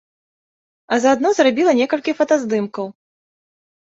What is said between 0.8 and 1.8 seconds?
А заадно зрабіла